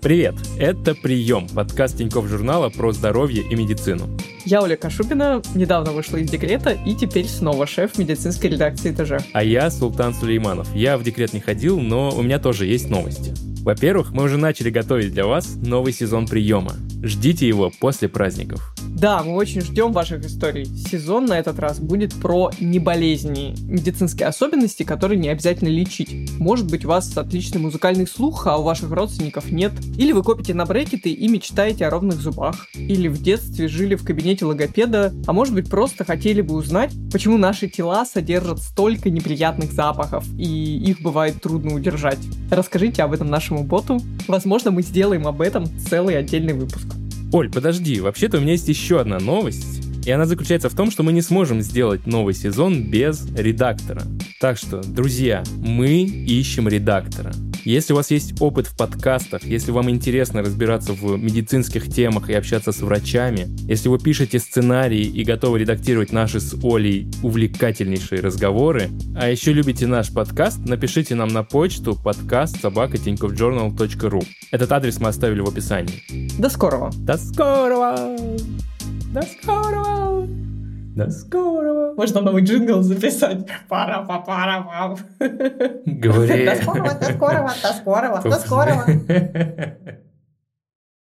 [0.00, 0.34] Привет!
[0.58, 4.08] Это «Прием»— подкаст Тинькофф журнала про здоровье и медицину.
[4.46, 9.22] Я Оля Кашубина, недавно вышла из декрета и теперь снова шеф медицинской редакции ТЖ.
[9.34, 10.74] А я Султан Сулейманов.
[10.74, 13.34] Я в декрет не ходил, но у меня тоже есть новости.
[13.62, 16.72] Во-первых, мы уже начали готовить для вас новый сезон приема.
[17.02, 18.74] Ждите его после праздников.
[19.00, 20.66] Да, мы очень ждем ваших историй.
[20.66, 26.30] Сезон на этот раз будет про неболезни, медицинские особенности, которые не обязательно лечить.
[26.38, 29.72] Может быть, у вас отличный музыкальный слух, а у ваших родственников нет.
[29.96, 32.66] Или вы копите на брекеты и мечтаете о ровных зубах.
[32.74, 37.38] Или в детстве жили в кабинете логопеда, а может быть, просто хотели бы узнать, почему
[37.38, 42.18] наши тела содержат столько неприятных запахов, и их бывает трудно удержать.
[42.50, 43.98] Расскажите об этом нашему боту.
[44.28, 46.99] Возможно, мы сделаем об этом целый отдельный выпуск.
[47.32, 49.86] Оль, подожди, вообще-то у меня есть еще одна новость.
[50.04, 54.02] И она заключается в том, что мы не сможем сделать новый сезон без редактора.
[54.40, 57.32] Так что, друзья, мы ищем редактора.
[57.64, 62.34] Если у вас есть опыт в подкастах, если вам интересно разбираться в медицинских темах и
[62.34, 68.90] общаться с врачами, если вы пишете сценарии и готовы редактировать наши с Олей увлекательнейшие разговоры,
[69.14, 74.24] а еще любите наш подкаст, напишите нам на почту подкаст собакатиньковjournal.ru.
[74.50, 76.02] Этот адрес мы оставили в описании.
[76.38, 76.90] До скорого!
[76.96, 78.16] До скорого!
[79.12, 80.49] До скорого!
[80.96, 81.94] До скорого!
[81.96, 83.46] Можно новый джингл записать.
[83.68, 84.96] пара па пара пам
[85.86, 86.46] Говори.
[86.46, 88.84] До скорого, до скорого, до скорого, до скорого.